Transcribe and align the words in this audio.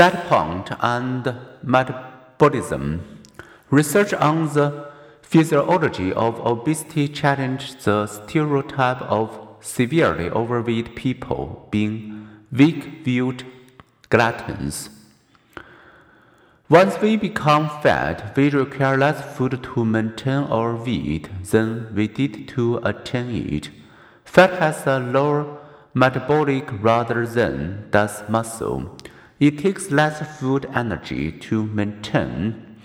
Set 0.00 0.28
point 0.28 0.70
and 0.80 1.34
metabolism. 1.62 3.20
Research 3.68 4.14
on 4.14 4.48
the 4.54 4.88
physiology 5.20 6.10
of 6.14 6.40
obesity 6.40 7.06
challenged 7.06 7.84
the 7.84 8.06
stereotype 8.06 9.02
of 9.02 9.38
severely 9.60 10.30
overweight 10.30 10.96
people 10.96 11.68
being 11.70 12.26
weak 12.50 13.04
viewed 13.04 13.44
gluttons. 14.08 14.88
Once 16.70 16.98
we 17.02 17.18
become 17.18 17.68
fat, 17.82 18.34
we 18.34 18.48
require 18.48 18.96
less 18.96 19.36
food 19.36 19.62
to 19.62 19.84
maintain 19.84 20.44
our 20.44 20.74
weight 20.76 21.28
than 21.50 21.94
we 21.94 22.08
did 22.08 22.48
to 22.48 22.78
attain 22.84 23.54
it. 23.54 23.68
Fat 24.24 24.52
has 24.60 24.86
a 24.86 24.98
lower 24.98 25.58
metabolic 25.92 26.66
rather 26.82 27.26
than 27.26 27.90
does 27.90 28.26
muscle. 28.30 28.96
It 29.40 29.58
takes 29.58 29.90
less 29.90 30.38
food 30.38 30.66
energy 30.74 31.32
to 31.32 31.64
maintain. 31.64 32.76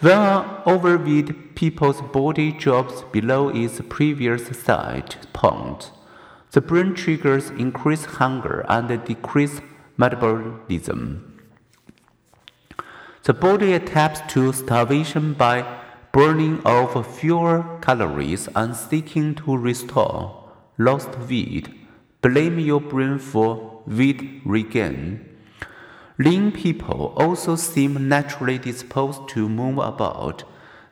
When 0.00 0.18
overweight 0.66 1.54
people's 1.54 2.02
body 2.02 2.52
drops 2.52 3.02
below 3.10 3.48
its 3.48 3.80
previous 3.88 4.46
set 4.48 5.26
point, 5.32 5.90
the 6.52 6.60
brain 6.60 6.94
triggers 6.94 7.48
increased 7.50 8.06
hunger 8.06 8.66
and 8.68 8.88
decreased 9.04 9.62
metabolism. 9.96 11.40
The 13.22 13.32
body 13.32 13.72
adapts 13.72 14.20
to 14.34 14.52
starvation 14.52 15.32
by 15.32 15.64
burning 16.12 16.62
off 16.66 17.18
fewer 17.18 17.78
calories 17.80 18.46
and 18.54 18.76
seeking 18.76 19.34
to 19.36 19.56
restore 19.56 20.44
lost 20.76 21.18
weight. 21.30 21.68
Blame 22.20 22.58
your 22.58 22.80
brain 22.80 23.18
for 23.18 23.82
weight 23.86 24.42
regain. 24.44 25.33
Lean 26.16 26.52
people 26.52 27.12
also 27.16 27.56
seem 27.56 28.08
naturally 28.08 28.56
disposed 28.56 29.28
to 29.28 29.48
move 29.48 29.78
about. 29.78 30.44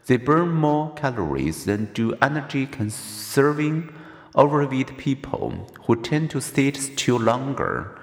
They 0.07 0.17
burn 0.17 0.53
more 0.53 0.93
calories 0.95 1.65
than 1.65 1.93
do 1.93 2.15
energy 2.21 2.67
conserving 2.67 3.95
overweight 4.35 4.99
people 4.99 5.71
who 5.85 6.03
tend 6.03 6.31
to 6.31 6.41
sit 6.41 6.77
still 6.77 7.21
longer. 7.21 7.97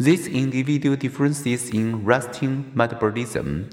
These 0.00 0.26
individual 0.26 0.96
differences 0.96 1.70
in 1.70 2.04
resting 2.04 2.72
metabolism 2.74 3.70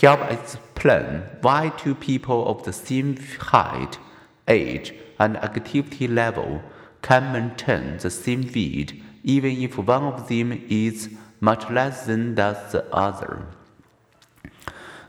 help 0.00 0.20
explain 0.30 1.24
why 1.40 1.70
two 1.70 1.96
people 1.96 2.46
of 2.46 2.62
the 2.62 2.72
same 2.72 3.16
height, 3.40 3.98
age, 4.46 4.94
and 5.18 5.36
activity 5.38 6.06
level 6.06 6.62
can 7.02 7.32
maintain 7.32 7.98
the 7.98 8.10
same 8.10 8.42
weight 8.54 9.02
even 9.24 9.62
if 9.62 9.76
one 9.78 10.04
of 10.04 10.28
them 10.28 10.52
is 10.68 11.08
much 11.44 11.70
less 11.70 12.06
than 12.06 12.34
does 12.34 12.72
the 12.72 12.82
other. 12.92 13.46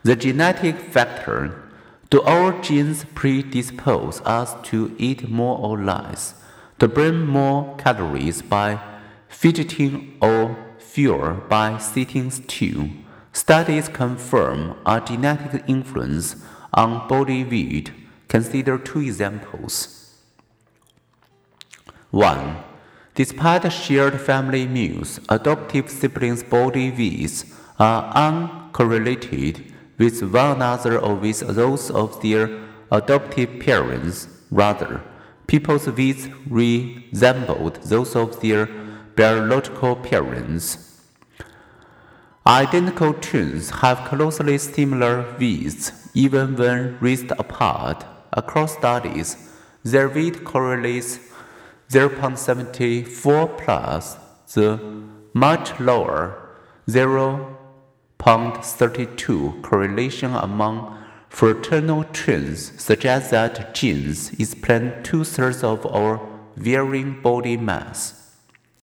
The 0.03 0.15
genetic 0.15 0.77
factor 0.77 1.39
do 2.09 2.21
our 2.21 2.61
genes 2.61 3.05
predispose 3.15 4.21
us 4.21 4.49
to 4.69 4.95
eat 4.99 5.29
more 5.29 5.57
or 5.57 5.81
less, 5.81 6.35
to 6.79 6.87
burn 6.87 7.25
more 7.25 7.75
calories 7.77 8.41
by 8.41 8.79
fidgeting 9.29 10.17
or 10.21 10.55
fewer 10.77 11.33
by 11.55 11.77
sitting 11.77 12.29
still. 12.29 12.89
Studies 13.31 13.87
confirm 13.87 14.77
a 14.85 15.01
genetic 15.01 15.63
influence 15.67 16.35
on 16.73 17.07
body 17.07 17.43
weight. 17.43 17.91
Consider 18.27 18.77
two 18.77 19.01
examples. 19.01 20.13
1. 22.11 22.74
Despite 23.15 23.71
shared 23.71 24.19
family 24.19 24.67
meals, 24.67 25.21
adoptive 25.29 25.89
siblings' 25.89 26.43
body 26.43 26.91
weights 26.91 27.45
are 27.79 28.13
uncorrelated 28.13 29.71
with 29.97 30.21
one 30.21 30.57
another 30.57 30.99
or 30.99 31.15
with 31.15 31.39
those 31.55 31.89
of 31.89 32.21
their 32.21 32.49
adoptive 32.91 33.61
parents. 33.61 34.27
Rather, 34.51 35.01
people's 35.47 35.87
weights 35.87 36.27
resembled 36.49 37.75
those 37.83 38.17
of 38.17 38.41
their 38.41 38.65
biological 39.15 39.95
parents. 39.95 40.99
Identical 42.45 43.13
twins 43.13 43.69
have 43.81 44.09
closely 44.09 44.57
similar 44.57 45.25
weights 45.39 46.09
even 46.13 46.57
when 46.57 46.97
raised 46.99 47.31
apart. 47.31 48.03
Across 48.33 48.73
studies, 48.73 49.37
their 49.83 50.09
weight 50.09 50.43
correlates 50.43 51.19
0.74 51.89 53.57
plus 53.57 54.17
the 54.53 54.79
much 55.33 55.79
lower 55.79 56.51
0.32 56.87 59.61
correlation 59.61 60.33
among 60.35 60.97
fraternal 61.29 62.03
twins 62.13 62.71
suggests 62.81 63.31
that 63.31 63.75
genes 63.75 64.31
explain 64.39 64.93
two 65.03 65.23
thirds 65.23 65.63
of 65.63 65.85
our 65.85 66.19
varying 66.55 67.21
body 67.21 67.57
mass. 67.57 68.24